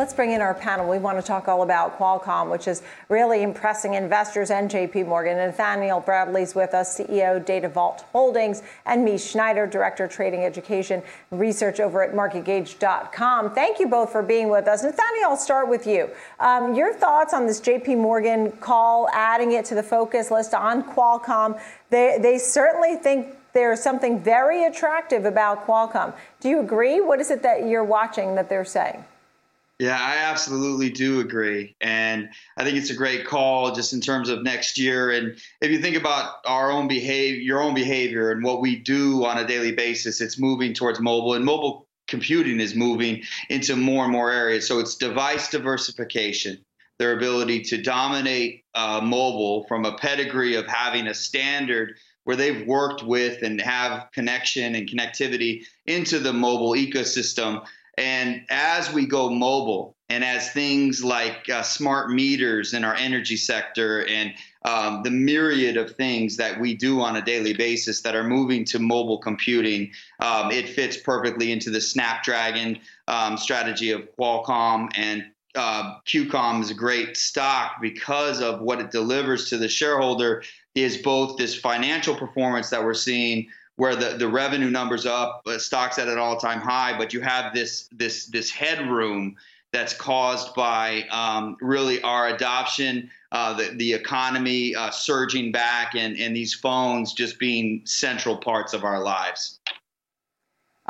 let's 0.00 0.14
bring 0.14 0.30
in 0.30 0.40
our 0.40 0.54
panel. 0.54 0.88
We 0.88 0.96
want 0.96 1.18
to 1.18 1.22
talk 1.22 1.46
all 1.46 1.60
about 1.60 1.98
Qualcomm, 1.98 2.50
which 2.50 2.66
is 2.66 2.80
really 3.10 3.42
impressing 3.42 3.92
investors 3.92 4.50
and 4.50 4.70
JP 4.70 5.06
Morgan. 5.06 5.36
Nathaniel 5.36 6.00
Bradley's 6.00 6.54
with 6.54 6.72
us, 6.72 6.98
CEO, 6.98 7.44
Data 7.44 7.68
Vault 7.68 8.06
Holdings, 8.10 8.62
and 8.86 9.04
Mish 9.04 9.22
Schneider, 9.22 9.66
Director, 9.66 10.08
Trading 10.08 10.42
Education 10.42 11.02
Research 11.30 11.80
over 11.80 12.02
at 12.02 12.14
MarketGauge.com. 12.14 13.54
Thank 13.54 13.78
you 13.78 13.88
both 13.88 14.10
for 14.10 14.22
being 14.22 14.48
with 14.48 14.66
us. 14.68 14.82
Nathaniel, 14.82 15.32
I'll 15.32 15.36
start 15.36 15.68
with 15.68 15.86
you. 15.86 16.08
Um, 16.38 16.74
your 16.74 16.94
thoughts 16.94 17.34
on 17.34 17.46
this 17.46 17.60
JP 17.60 17.98
Morgan 17.98 18.52
call, 18.52 19.06
adding 19.12 19.52
it 19.52 19.66
to 19.66 19.74
the 19.74 19.82
focus 19.82 20.30
list 20.30 20.54
on 20.54 20.82
Qualcomm. 20.82 21.60
They, 21.90 22.16
they 22.18 22.38
certainly 22.38 22.96
think 22.96 23.36
there's 23.52 23.82
something 23.82 24.18
very 24.18 24.64
attractive 24.64 25.26
about 25.26 25.66
Qualcomm. 25.66 26.14
Do 26.40 26.48
you 26.48 26.60
agree? 26.60 27.02
What 27.02 27.20
is 27.20 27.30
it 27.30 27.42
that 27.42 27.66
you're 27.66 27.84
watching 27.84 28.34
that 28.36 28.48
they're 28.48 28.64
saying? 28.64 29.04
Yeah, 29.80 29.98
I 29.98 30.30
absolutely 30.30 30.90
do 30.90 31.20
agree. 31.20 31.74
And 31.80 32.28
I 32.58 32.64
think 32.64 32.76
it's 32.76 32.90
a 32.90 32.94
great 32.94 33.26
call 33.26 33.74
just 33.74 33.94
in 33.94 34.02
terms 34.02 34.28
of 34.28 34.42
next 34.42 34.76
year. 34.76 35.10
And 35.10 35.40
if 35.62 35.70
you 35.70 35.80
think 35.80 35.96
about 35.96 36.34
our 36.44 36.70
own 36.70 36.86
behavior, 36.86 37.40
your 37.40 37.62
own 37.62 37.72
behavior 37.72 38.30
and 38.30 38.44
what 38.44 38.60
we 38.60 38.76
do 38.76 39.24
on 39.24 39.38
a 39.38 39.46
daily 39.46 39.72
basis, 39.72 40.20
it's 40.20 40.38
moving 40.38 40.74
towards 40.74 41.00
mobile 41.00 41.32
and 41.32 41.46
mobile 41.46 41.88
computing 42.08 42.60
is 42.60 42.74
moving 42.74 43.22
into 43.48 43.74
more 43.74 44.04
and 44.04 44.12
more 44.12 44.30
areas. 44.30 44.68
So 44.68 44.80
it's 44.80 44.96
device 44.96 45.48
diversification, 45.48 46.62
their 46.98 47.16
ability 47.16 47.62
to 47.62 47.80
dominate 47.80 48.64
uh, 48.74 49.00
mobile 49.02 49.64
from 49.66 49.86
a 49.86 49.96
pedigree 49.96 50.56
of 50.56 50.66
having 50.66 51.06
a 51.06 51.14
standard 51.14 51.94
where 52.24 52.36
they've 52.36 52.66
worked 52.66 53.02
with 53.02 53.42
and 53.42 53.60
have 53.62 54.08
connection 54.12 54.74
and 54.74 54.86
connectivity 54.86 55.64
into 55.86 56.18
the 56.18 56.34
mobile 56.34 56.72
ecosystem. 56.72 57.64
And 57.98 58.42
as 58.50 58.92
we 58.92 59.06
go 59.06 59.30
mobile, 59.30 59.96
and 60.10 60.24
as 60.24 60.50
things 60.50 61.04
like 61.04 61.48
uh, 61.48 61.62
smart 61.62 62.10
meters 62.10 62.74
in 62.74 62.84
our 62.84 62.96
energy 62.96 63.36
sector 63.36 64.04
and 64.08 64.34
um, 64.64 65.02
the 65.04 65.10
myriad 65.10 65.76
of 65.76 65.92
things 65.92 66.36
that 66.36 66.60
we 66.60 66.74
do 66.74 67.00
on 67.00 67.16
a 67.16 67.22
daily 67.22 67.54
basis 67.54 68.02
that 68.02 68.16
are 68.16 68.24
moving 68.24 68.64
to 68.66 68.80
mobile 68.80 69.18
computing, 69.18 69.92
um, 70.18 70.50
it 70.50 70.68
fits 70.68 70.96
perfectly 70.96 71.52
into 71.52 71.70
the 71.70 71.80
Snapdragon 71.80 72.80
um, 73.06 73.36
strategy 73.36 73.92
of 73.92 74.02
Qualcomm. 74.18 74.90
And 74.96 75.26
uh, 75.54 75.94
QCOM 76.06 76.60
is 76.60 76.70
a 76.70 76.74
great 76.74 77.16
stock 77.16 77.76
because 77.80 78.40
of 78.40 78.60
what 78.60 78.80
it 78.80 78.90
delivers 78.90 79.48
to 79.50 79.58
the 79.58 79.68
shareholder 79.68 80.42
is 80.74 80.98
both 80.98 81.38
this 81.38 81.54
financial 81.54 82.16
performance 82.16 82.70
that 82.70 82.84
we're 82.84 82.94
seeing 82.94 83.48
where 83.80 83.96
the, 83.96 84.10
the 84.18 84.28
revenue 84.28 84.68
numbers 84.68 85.06
up, 85.06 85.40
uh, 85.46 85.56
stocks 85.56 85.98
at 85.98 86.06
an 86.06 86.18
all-time 86.18 86.60
high, 86.60 86.98
but 86.98 87.14
you 87.14 87.20
have 87.22 87.54
this 87.54 87.88
this 87.90 88.26
this 88.26 88.50
headroom 88.50 89.34
that's 89.72 89.94
caused 89.94 90.54
by 90.54 91.04
um, 91.10 91.56
really 91.62 92.02
our 92.02 92.28
adoption, 92.28 93.10
uh, 93.32 93.54
the, 93.54 93.72
the 93.76 93.90
economy 93.94 94.74
uh, 94.74 94.90
surging 94.90 95.50
back, 95.50 95.94
and, 95.94 96.18
and 96.18 96.36
these 96.36 96.52
phones 96.52 97.14
just 97.14 97.38
being 97.38 97.80
central 97.84 98.36
parts 98.36 98.74
of 98.74 98.84
our 98.84 99.02
lives. 99.02 99.59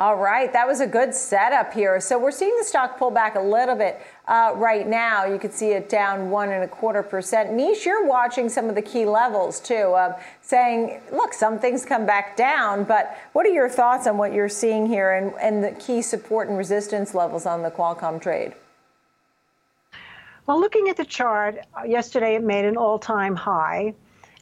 All 0.01 0.15
right, 0.15 0.51
that 0.51 0.65
was 0.65 0.79
a 0.79 0.87
good 0.87 1.13
setup 1.13 1.71
here. 1.71 1.99
So 1.99 2.17
we're 2.17 2.31
seeing 2.31 2.57
the 2.57 2.63
stock 2.63 2.97
pull 2.97 3.11
back 3.11 3.35
a 3.35 3.39
little 3.39 3.75
bit 3.75 4.01
uh, 4.27 4.51
right 4.55 4.87
now. 4.87 5.25
You 5.25 5.37
can 5.37 5.51
see 5.51 5.73
it 5.73 5.89
down 5.89 6.31
one 6.31 6.49
and 6.49 6.63
a 6.63 6.67
quarter 6.67 7.03
percent. 7.03 7.53
Mish, 7.53 7.85
you're 7.85 8.07
watching 8.07 8.49
some 8.49 8.67
of 8.67 8.73
the 8.73 8.81
key 8.81 9.05
levels 9.05 9.59
too, 9.59 9.93
uh, 9.93 10.19
saying, 10.41 11.01
look, 11.11 11.35
some 11.35 11.59
things 11.59 11.85
come 11.85 12.07
back 12.07 12.35
down, 12.35 12.83
but 12.83 13.15
what 13.33 13.45
are 13.45 13.51
your 13.51 13.69
thoughts 13.69 14.07
on 14.07 14.17
what 14.17 14.33
you're 14.33 14.49
seeing 14.49 14.87
here 14.87 15.11
and, 15.11 15.33
and 15.39 15.63
the 15.63 15.79
key 15.79 16.01
support 16.01 16.49
and 16.49 16.57
resistance 16.57 17.13
levels 17.13 17.45
on 17.45 17.61
the 17.61 17.69
Qualcomm 17.69 18.19
trade? 18.19 18.55
Well, 20.47 20.59
looking 20.59 20.89
at 20.89 20.97
the 20.97 21.05
chart, 21.05 21.59
uh, 21.79 21.83
yesterday 21.83 22.33
it 22.33 22.43
made 22.43 22.65
an 22.65 22.75
all 22.75 22.97
time 22.97 23.35
high. 23.35 23.93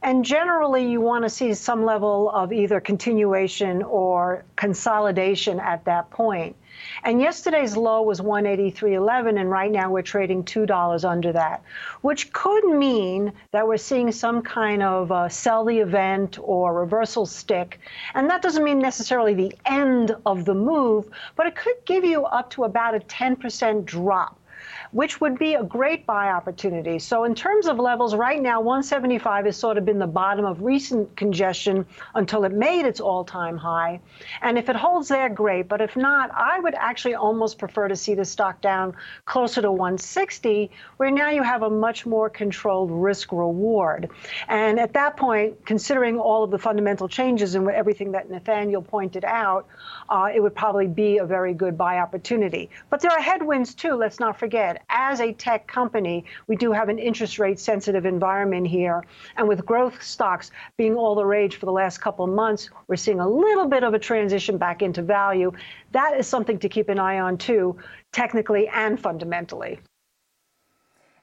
And 0.01 0.23
generally, 0.23 0.89
you 0.89 1.01
want 1.01 1.25
to 1.25 1.29
see 1.29 1.53
some 1.53 1.83
level 1.83 2.29
of 2.29 2.53
either 2.53 2.79
continuation 2.79 3.83
or 3.83 4.45
consolidation 4.55 5.59
at 5.59 5.83
that 5.85 6.09
point. 6.09 6.55
And 7.03 7.19
yesterday's 7.19 7.75
low 7.75 8.01
was 8.03 8.21
183.11, 8.21 9.37
and 9.37 9.51
right 9.51 9.69
now 9.69 9.91
we're 9.91 10.01
trading 10.01 10.45
$2 10.45 11.03
under 11.03 11.33
that, 11.33 11.63
which 11.99 12.31
could 12.31 12.63
mean 12.65 13.33
that 13.51 13.67
we're 13.67 13.75
seeing 13.75 14.13
some 14.13 14.41
kind 14.41 14.81
of 14.81 15.31
sell 15.31 15.65
the 15.65 15.79
event 15.79 16.39
or 16.41 16.73
reversal 16.73 17.25
stick. 17.25 17.81
And 18.13 18.29
that 18.29 18.41
doesn't 18.41 18.63
mean 18.63 18.79
necessarily 18.79 19.33
the 19.33 19.53
end 19.65 20.15
of 20.25 20.45
the 20.45 20.55
move, 20.55 21.09
but 21.35 21.47
it 21.47 21.55
could 21.55 21.75
give 21.83 22.05
you 22.05 22.23
up 22.23 22.49
to 22.51 22.63
about 22.63 22.95
a 22.95 22.99
10% 22.99 23.83
drop 23.83 24.39
which 24.91 25.21
would 25.21 25.37
be 25.37 25.53
a 25.53 25.63
great 25.63 26.05
buy 26.05 26.29
opportunity. 26.29 26.99
So 26.99 27.23
in 27.23 27.35
terms 27.35 27.67
of 27.67 27.77
levels, 27.77 28.15
right 28.15 28.41
now, 28.41 28.59
175 28.59 29.45
has 29.45 29.57
sort 29.57 29.77
of 29.77 29.85
been 29.85 29.99
the 29.99 30.07
bottom 30.07 30.45
of 30.45 30.61
recent 30.61 31.15
congestion 31.15 31.85
until 32.15 32.43
it 32.43 32.51
made 32.51 32.85
its 32.85 32.99
all-time 32.99 33.57
high. 33.57 33.99
And 34.41 34.57
if 34.57 34.69
it 34.69 34.75
holds 34.75 35.07
there, 35.07 35.29
great. 35.29 35.67
But 35.67 35.81
if 35.81 35.95
not, 35.95 36.31
I 36.31 36.59
would 36.59 36.73
actually 36.75 37.15
almost 37.15 37.59
prefer 37.59 37.87
to 37.87 37.95
see 37.95 38.15
the 38.15 38.25
stock 38.25 38.61
down 38.61 38.95
closer 39.25 39.61
to 39.61 39.71
160, 39.71 40.71
where 40.97 41.11
now 41.11 41.29
you 41.29 41.43
have 41.43 41.61
a 41.61 41.69
much 41.69 42.05
more 42.05 42.29
controlled 42.29 42.91
risk 42.91 43.31
reward. 43.31 44.09
And 44.47 44.79
at 44.79 44.93
that 44.93 45.17
point, 45.17 45.65
considering 45.65 46.17
all 46.17 46.43
of 46.43 46.51
the 46.51 46.57
fundamental 46.57 47.07
changes 47.07 47.55
and 47.55 47.69
everything 47.69 48.11
that 48.13 48.29
Nathaniel 48.29 48.81
pointed 48.81 49.23
out, 49.23 49.67
uh, 50.09 50.29
it 50.33 50.39
would 50.39 50.55
probably 50.55 50.87
be 50.87 51.19
a 51.19 51.25
very 51.25 51.53
good 51.53 51.77
buy 51.77 51.99
opportunity. 51.99 52.69
But 52.89 53.01
there 53.01 53.11
are 53.11 53.21
headwinds 53.21 53.75
too, 53.75 53.93
let's 53.93 54.19
not 54.19 54.39
forget 54.39 54.78
as 54.89 55.19
a 55.21 55.33
tech 55.33 55.67
company, 55.67 56.25
we 56.47 56.55
do 56.55 56.71
have 56.71 56.89
an 56.89 56.99
interest 56.99 57.39
rate 57.39 57.59
sensitive 57.59 58.05
environment 58.05 58.67
here. 58.67 59.03
And 59.37 59.47
with 59.47 59.65
growth 59.65 60.01
stocks 60.01 60.51
being 60.77 60.95
all 60.95 61.15
the 61.15 61.25
rage 61.25 61.55
for 61.57 61.65
the 61.65 61.71
last 61.71 61.99
couple 61.99 62.25
of 62.25 62.31
months, 62.31 62.69
we're 62.87 62.95
seeing 62.95 63.19
a 63.19 63.27
little 63.27 63.67
bit 63.67 63.83
of 63.83 63.93
a 63.93 63.99
transition 63.99 64.57
back 64.57 64.81
into 64.81 65.01
value. 65.01 65.51
That 65.91 66.17
is 66.17 66.27
something 66.27 66.59
to 66.59 66.69
keep 66.69 66.89
an 66.89 66.99
eye 66.99 67.19
on 67.19 67.37
too, 67.37 67.77
technically 68.11 68.67
and 68.69 68.99
fundamentally. 68.99 69.79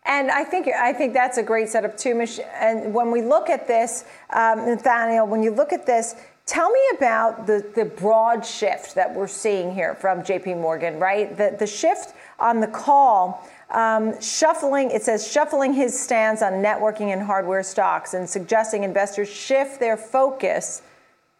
And 0.07 0.31
I 0.31 0.45
think 0.45 0.69
I 0.69 0.93
think 0.93 1.13
that's 1.13 1.37
a 1.37 1.43
great 1.43 1.69
setup 1.69 1.97
too, 1.99 2.15
Mich- 2.15 2.41
And 2.55 2.95
when 2.95 3.11
we 3.11 3.23
look 3.23 3.51
at 3.51 3.67
this, 3.67 4.05
um, 4.31 4.65
Nathaniel, 4.65 5.27
when 5.27 5.43
you 5.43 5.51
look 5.51 5.73
at 5.73 5.85
this, 5.85 6.15
tell 6.47 6.71
me 6.71 6.81
about 6.97 7.47
the 7.47 7.65
the 7.75 7.85
broad 7.85 8.47
shift 8.47 8.95
that 8.95 9.13
we're 9.13 9.27
seeing 9.27 9.75
here 9.75 9.97
from 9.97 10.23
J.P. 10.23 10.55
Morgan, 10.55 11.01
right? 11.01 11.37
The 11.37 11.57
the 11.59 11.67
shift 11.67 12.15
on 12.39 12.61
the 12.61 12.67
call, 12.67 13.47
um, 13.71 14.21
shuffling, 14.21 14.91
it 14.91 15.03
says 15.03 15.27
shuffling 15.31 15.73
his 15.73 15.99
stance 15.99 16.43
on 16.43 16.55
networking 16.55 17.13
and 17.13 17.23
hardware 17.23 17.63
stocks 17.63 18.15
and 18.15 18.29
suggesting 18.29 18.85
investors 18.85 19.29
shift 19.29 19.81
their 19.81 19.97
focus 19.97 20.83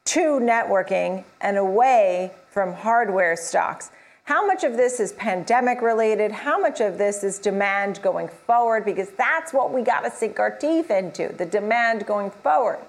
to 0.07 0.41
networking 0.41 1.25
and 1.41 1.57
away 1.57 2.33
from 2.51 2.73
hardware 2.73 3.37
stocks. 3.37 3.91
How 4.25 4.45
much 4.45 4.65
of 4.65 4.77
this 4.77 4.99
is 4.99 5.13
pandemic 5.13 5.83
related? 5.83 6.33
How 6.33 6.59
much 6.59 6.81
of 6.81 6.99
this 6.99 7.23
is 7.23 7.39
demand 7.39 8.03
going 8.03 8.27
forward? 8.29 8.85
Because 8.85 9.11
that's 9.11 9.53
what 9.53 9.73
we 9.73 9.83
got 9.83 10.01
to 10.01 10.11
sink 10.11 10.41
our 10.41 10.51
teeth 10.51 10.91
into 10.91 11.33
the 11.37 11.47
demand 11.47 12.07
going 12.07 12.31
forward. 12.31 12.81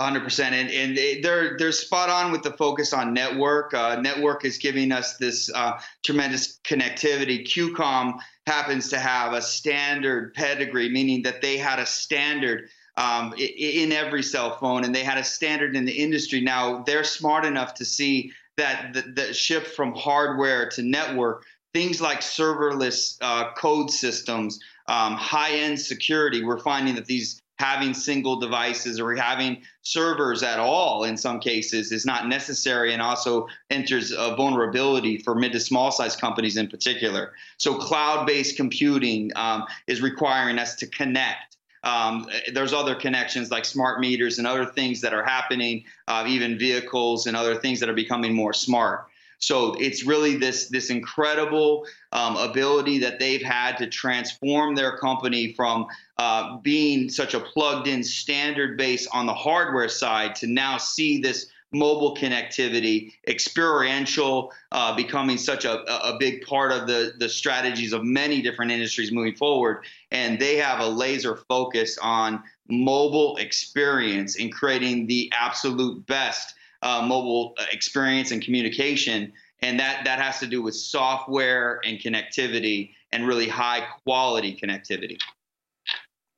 100% 0.00 0.40
and, 0.40 0.70
and 0.70 1.24
they're 1.24 1.56
they're 1.56 1.70
spot 1.70 2.10
on 2.10 2.32
with 2.32 2.42
the 2.42 2.50
focus 2.52 2.92
on 2.92 3.14
network. 3.14 3.72
Uh, 3.74 4.00
network 4.00 4.44
is 4.44 4.58
giving 4.58 4.90
us 4.90 5.16
this 5.18 5.48
uh, 5.54 5.78
tremendous 6.02 6.58
connectivity. 6.64 7.46
Qcom 7.46 8.18
happens 8.46 8.88
to 8.88 8.98
have 8.98 9.32
a 9.32 9.40
standard 9.40 10.34
pedigree 10.34 10.88
meaning 10.88 11.22
that 11.22 11.40
they 11.42 11.56
had 11.56 11.78
a 11.78 11.86
standard 11.86 12.68
um, 12.96 13.34
in 13.38 13.92
every 13.92 14.22
cell 14.22 14.56
phone 14.58 14.84
and 14.84 14.92
they 14.92 15.04
had 15.04 15.18
a 15.18 15.24
standard 15.24 15.76
in 15.76 15.84
the 15.84 15.92
industry. 15.92 16.40
Now 16.40 16.82
they're 16.82 17.04
smart 17.04 17.44
enough 17.44 17.74
to 17.74 17.84
see 17.84 18.32
that 18.56 18.94
the, 18.94 19.02
the 19.02 19.32
shift 19.32 19.76
from 19.76 19.94
hardware 19.94 20.68
to 20.70 20.82
network 20.82 21.44
things 21.72 22.00
like 22.00 22.20
serverless 22.20 23.16
uh, 23.20 23.52
code 23.54 23.90
systems 23.90 24.60
um, 24.86 25.14
high-end 25.14 25.80
security 25.80 26.44
we're 26.44 26.58
finding 26.58 26.94
that 26.94 27.06
these 27.06 27.42
having 27.56 27.94
single 27.94 28.36
devices 28.36 28.98
or 28.98 29.14
having 29.14 29.62
servers 29.82 30.42
at 30.42 30.58
all 30.58 31.04
in 31.04 31.16
some 31.16 31.38
cases 31.38 31.92
is 31.92 32.04
not 32.04 32.26
necessary 32.26 32.92
and 32.92 33.00
also 33.00 33.46
enters 33.70 34.10
a 34.12 34.34
vulnerability 34.36 35.18
for 35.18 35.34
mid 35.34 35.52
to 35.52 35.60
small 35.60 35.92
size 35.92 36.16
companies 36.16 36.56
in 36.56 36.68
particular. 36.68 37.32
So 37.58 37.74
cloud 37.74 38.26
based 38.26 38.56
computing 38.56 39.30
um, 39.36 39.64
is 39.86 40.00
requiring 40.00 40.58
us 40.58 40.74
to 40.76 40.86
connect. 40.86 41.56
Um, 41.84 42.26
there's 42.52 42.72
other 42.72 42.94
connections 42.94 43.50
like 43.50 43.64
smart 43.64 44.00
meters 44.00 44.38
and 44.38 44.46
other 44.46 44.64
things 44.64 45.02
that 45.02 45.12
are 45.12 45.22
happening, 45.22 45.84
uh, 46.08 46.24
even 46.26 46.58
vehicles 46.58 47.26
and 47.26 47.36
other 47.36 47.56
things 47.56 47.78
that 47.80 47.88
are 47.88 47.94
becoming 47.94 48.34
more 48.34 48.54
smart. 48.54 49.06
So 49.44 49.74
it's 49.74 50.04
really 50.04 50.36
this 50.36 50.68
this 50.68 50.88
incredible 50.88 51.86
um, 52.12 52.36
ability 52.36 52.98
that 53.00 53.18
they've 53.18 53.42
had 53.42 53.76
to 53.76 53.86
transform 53.86 54.74
their 54.74 54.96
company 54.96 55.52
from 55.52 55.86
uh, 56.16 56.56
being 56.58 57.10
such 57.10 57.34
a 57.34 57.40
plugged-in 57.40 58.02
standard 58.02 58.78
base 58.78 59.06
on 59.08 59.26
the 59.26 59.34
hardware 59.34 59.88
side 59.88 60.34
to 60.36 60.46
now 60.46 60.78
see 60.78 61.20
this 61.20 61.46
mobile 61.72 62.16
connectivity, 62.16 63.12
experiential 63.26 64.52
uh, 64.72 64.94
becoming 64.94 65.36
such 65.36 65.64
a, 65.64 65.82
a 66.06 66.16
big 66.18 66.46
part 66.46 66.72
of 66.72 66.86
the, 66.86 67.12
the 67.18 67.28
strategies 67.28 67.92
of 67.92 68.02
many 68.04 68.40
different 68.40 68.70
industries 68.70 69.12
moving 69.12 69.34
forward. 69.34 69.84
And 70.10 70.38
they 70.38 70.56
have 70.56 70.80
a 70.80 70.86
laser 70.86 71.36
focus 71.48 71.98
on 71.98 72.42
mobile 72.68 73.36
experience 73.36 74.38
and 74.38 74.52
creating 74.52 75.06
the 75.06 75.30
absolute 75.38 76.06
best 76.06 76.54
uh, 76.84 77.02
mobile 77.02 77.54
experience 77.72 78.30
and 78.30 78.40
communication. 78.42 79.32
And 79.62 79.80
that, 79.80 80.04
that 80.04 80.20
has 80.20 80.38
to 80.40 80.46
do 80.46 80.62
with 80.62 80.76
software 80.76 81.80
and 81.84 81.98
connectivity 81.98 82.92
and 83.12 83.26
really 83.26 83.48
high 83.48 83.86
quality 84.04 84.56
connectivity. 84.62 85.18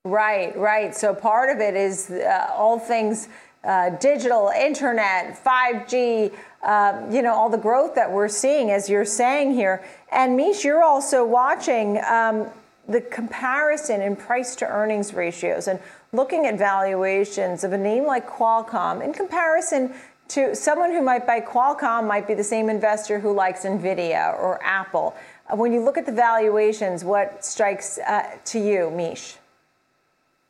Right, 0.05 0.57
right. 0.57 0.95
So 0.95 1.13
part 1.13 1.51
of 1.51 1.61
it 1.61 1.75
is 1.75 2.11
uh, 2.11 2.53
all 2.55 2.79
things 2.79 3.29
uh, 3.65 3.91
digital, 3.99 4.53
internet, 4.57 5.43
5G, 5.45 6.33
uh, 6.63 7.03
you 7.11 7.21
know, 7.21 7.35
all 7.35 7.51
the 7.51 7.59
growth 7.59 7.97
that 7.97 8.11
we're 8.11 8.29
seeing, 8.29 8.71
as 8.71 8.89
you're 8.89 9.05
saying 9.05 9.53
here. 9.53 9.85
And 10.13 10.37
Mish, 10.37 10.65
you're 10.65 10.85
also 10.85 11.25
watching 11.25 11.99
um, 12.05 12.47
the 12.89 13.01
comparison 13.01 14.01
in 14.01 14.15
price 14.15 14.55
to 14.57 14.69
earnings 14.69 15.13
ratios 15.13 15.67
and 15.67 15.81
looking 16.13 16.47
at 16.47 16.57
valuations 16.57 17.65
of 17.65 17.73
a 17.73 17.79
name 17.79 18.07
like 18.07 18.29
Qualcomm 18.29 19.03
in 19.03 19.13
comparison 19.13 19.93
to 20.29 20.55
someone 20.55 20.93
who 20.93 21.03
might 21.03 21.27
buy 21.27 21.41
Qualcomm 21.41 22.07
might 22.07 22.27
be 22.27 22.35
the 22.35 22.45
same 22.45 22.69
investor 22.69 23.19
who 23.19 23.33
likes 23.33 23.65
Nvidia 23.65 24.35
or 24.35 24.63
Apple. 24.63 25.15
Uh, 25.49 25.57
when 25.57 25.73
you 25.73 25.81
look 25.81 25.97
at 25.97 26.07
the 26.07 26.13
valuations, 26.13 27.05
what 27.05 27.45
strikes 27.45 27.99
uh, 27.99 28.37
to 28.47 28.59
you, 28.59 28.91
Mish? 28.91 29.37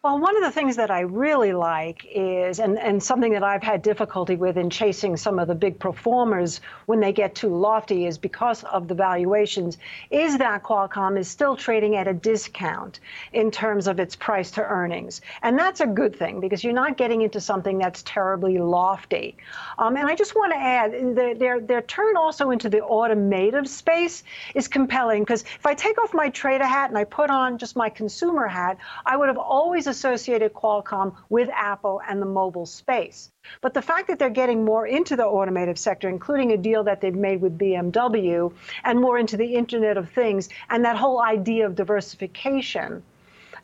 Well, 0.06 0.20
one 0.20 0.36
of 0.36 0.44
the 0.44 0.52
things 0.52 0.76
that 0.76 0.92
I 0.92 1.00
really 1.00 1.52
like 1.52 2.06
is, 2.08 2.60
and, 2.60 2.78
and 2.78 3.02
something 3.02 3.32
that 3.32 3.42
I've 3.42 3.64
had 3.64 3.82
difficulty 3.82 4.36
with 4.36 4.56
in 4.56 4.70
chasing 4.70 5.16
some 5.16 5.40
of 5.40 5.48
the 5.48 5.54
big 5.56 5.80
performers 5.80 6.60
when 6.86 7.00
they 7.00 7.12
get 7.12 7.34
too 7.34 7.48
lofty, 7.48 8.06
is 8.06 8.16
because 8.16 8.62
of 8.62 8.86
the 8.86 8.94
valuations, 8.94 9.78
is 10.12 10.38
that 10.38 10.62
Qualcomm 10.62 11.18
is 11.18 11.26
still 11.26 11.56
trading 11.56 11.96
at 11.96 12.06
a 12.06 12.14
discount 12.14 13.00
in 13.32 13.50
terms 13.50 13.88
of 13.88 13.98
its 13.98 14.14
price 14.14 14.52
to 14.52 14.62
earnings. 14.62 15.22
And 15.42 15.58
that's 15.58 15.80
a 15.80 15.88
good 15.88 16.14
thing 16.14 16.38
because 16.38 16.62
you're 16.62 16.72
not 16.72 16.96
getting 16.96 17.22
into 17.22 17.40
something 17.40 17.76
that's 17.76 18.04
terribly 18.04 18.58
lofty. 18.58 19.36
Um, 19.76 19.96
and 19.96 20.06
I 20.06 20.14
just 20.14 20.36
want 20.36 20.52
to 20.52 20.56
add 20.56 21.16
their, 21.16 21.34
their, 21.34 21.58
their 21.60 21.82
turn 21.82 22.16
also 22.16 22.50
into 22.50 22.68
the 22.68 22.80
automotive 22.80 23.68
space 23.68 24.22
is 24.54 24.68
compelling 24.68 25.24
because 25.24 25.42
if 25.42 25.66
I 25.66 25.74
take 25.74 26.00
off 26.00 26.14
my 26.14 26.28
trader 26.28 26.64
hat 26.64 26.90
and 26.90 26.96
I 26.96 27.02
put 27.02 27.28
on 27.28 27.58
just 27.58 27.74
my 27.74 27.88
consumer 27.88 28.46
hat, 28.46 28.78
I 29.04 29.16
would 29.16 29.26
have 29.26 29.36
always 29.36 29.88
associated 29.96 30.52
Qualcomm 30.52 31.16
with 31.28 31.48
Apple 31.52 32.00
and 32.08 32.20
the 32.20 32.26
mobile 32.26 32.66
space. 32.66 33.30
But 33.62 33.74
the 33.74 33.82
fact 33.82 34.08
that 34.08 34.18
they're 34.18 34.38
getting 34.42 34.64
more 34.64 34.86
into 34.86 35.16
the 35.16 35.24
automotive 35.24 35.78
sector, 35.78 36.08
including 36.08 36.52
a 36.52 36.56
deal 36.56 36.84
that 36.84 37.00
they've 37.00 37.14
made 37.14 37.40
with 37.40 37.58
BMW, 37.58 38.52
and 38.84 39.00
more 39.00 39.18
into 39.18 39.36
the 39.36 39.54
Internet 39.54 39.96
of 39.96 40.10
Things, 40.10 40.48
and 40.70 40.84
that 40.84 40.96
whole 40.96 41.22
idea 41.22 41.66
of 41.66 41.74
diversification, 41.74 43.02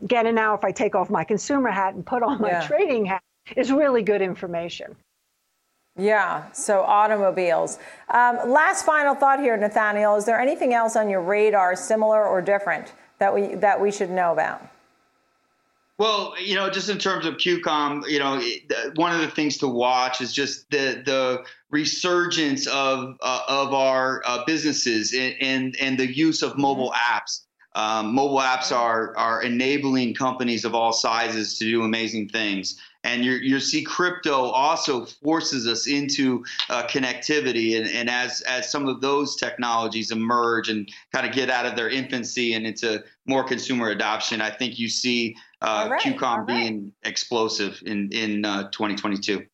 getting 0.06 0.34
now 0.34 0.55
if 0.55 0.64
I 0.64 0.73
take 0.73 0.94
off 0.94 1.11
my 1.11 1.25
consumer 1.25 1.70
hat 1.70 1.94
and 1.94 2.05
put 2.05 2.23
on 2.23 2.40
my 2.40 2.50
yeah. 2.50 2.67
trading 2.67 3.05
hat, 3.05 3.23
is 3.56 3.70
really 3.70 4.02
good 4.02 4.23
information. 4.23 4.96
Yeah, 5.99 6.50
so 6.52 6.81
automobiles. 6.81 7.79
Um, 8.08 8.38
last 8.50 8.87
final 8.87 9.14
thought 9.14 9.40
here, 9.40 9.56
Nathaniel. 9.58 10.17
Is 10.17 10.25
there 10.25 10.40
anything 10.40 10.73
else 10.73 10.96
on 10.96 11.11
your 11.11 11.20
radar, 11.20 11.76
similar 11.76 12.25
or 12.25 12.40
different, 12.40 12.94
that 13.19 13.34
we 13.34 13.55
that 13.56 13.79
we 13.79 13.93
should 13.93 14.11
know 14.11 14.32
about? 14.32 14.71
Well, 16.02 16.34
you 16.37 16.56
know, 16.56 16.69
just 16.69 16.88
in 16.88 16.99
terms 16.99 17.26
of 17.26 17.34
QCOM, 17.34 18.08
you 18.08 18.19
know, 18.19 18.43
one 18.96 19.14
of 19.14 19.20
the 19.20 19.28
things 19.28 19.58
to 19.58 19.69
watch 19.69 20.20
is 20.20 20.32
just 20.32 20.69
the 20.72 21.00
the 21.06 21.44
resurgence 21.70 22.66
of 22.66 23.16
uh, 23.20 23.43
of 23.46 23.72
our 23.72 24.20
uh, 24.26 24.44
businesses 24.44 25.14
and, 25.14 25.37
and, 25.40 25.76
and 25.81 25.96
the 25.96 26.12
use 26.12 26.43
of 26.43 26.58
mobile 26.58 26.90
mm-hmm. 26.90 27.19
apps. 27.19 27.43
Um, 27.76 28.16
mobile 28.16 28.40
apps 28.40 28.72
are 28.72 29.16
are 29.16 29.44
enabling 29.44 30.14
companies 30.14 30.64
of 30.64 30.75
all 30.75 30.93
sizes 30.93 31.56
to 31.58 31.66
do 31.66 31.84
amazing 31.84 32.31
things. 32.31 32.81
And 33.05 33.25
you 33.25 33.34
you 33.34 33.60
see 33.60 33.84
crypto 33.84 34.34
also 34.50 35.06
forces 35.06 35.69
us 35.69 35.87
into 35.87 36.44
uh, 36.69 36.82
connectivity, 36.88 37.78
and, 37.78 37.88
and 37.88 38.10
as 38.10 38.40
as 38.40 38.70
some 38.70 38.88
of 38.88 39.00
those 39.00 39.37
technologies 39.37 40.10
emerge 40.10 40.69
and 40.69 40.88
kind 41.12 41.28
of 41.28 41.32
get 41.32 41.48
out 41.48 41.64
of 41.64 41.76
their 41.76 41.88
infancy 41.88 42.55
and 42.55 42.66
into 42.66 43.05
more 43.26 43.44
consumer 43.44 43.90
adoption, 43.90 44.40
I 44.40 44.50
think 44.50 44.81
you 44.81 44.88
see 44.88 45.37
uh, 45.62 45.88
right, 45.90 46.02
QCOM 46.02 46.38
right. 46.38 46.46
being 46.46 46.92
explosive 47.02 47.82
in 47.86 48.10
in 48.12 48.44
uh, 48.44 48.68
2022. 48.70 49.46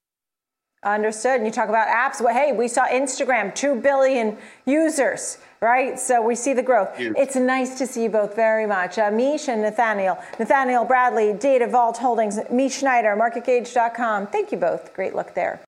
Understood. 0.84 1.36
And 1.36 1.46
you 1.46 1.50
talk 1.50 1.68
about 1.68 1.88
apps. 1.88 2.22
Well, 2.22 2.32
hey, 2.32 2.52
we 2.52 2.68
saw 2.68 2.86
Instagram, 2.86 3.52
2 3.52 3.80
billion 3.80 4.38
users, 4.64 5.38
right? 5.60 5.98
So 5.98 6.22
we 6.22 6.36
see 6.36 6.52
the 6.52 6.62
growth. 6.62 6.96
Huge. 6.96 7.16
It's 7.16 7.34
nice 7.34 7.76
to 7.78 7.86
see 7.86 8.04
you 8.04 8.10
both 8.10 8.36
very 8.36 8.64
much. 8.64 8.96
Uh, 8.96 9.10
Mish 9.10 9.48
and 9.48 9.60
Nathaniel. 9.60 10.18
Nathaniel 10.38 10.84
Bradley, 10.84 11.32
Data 11.32 11.66
Vault 11.66 11.98
Holdings, 11.98 12.38
Mish 12.52 12.78
Schneider, 12.78 13.16
MarketGauge.com. 13.16 14.28
Thank 14.28 14.52
you 14.52 14.58
both. 14.58 14.94
Great 14.94 15.16
look 15.16 15.34
there. 15.34 15.60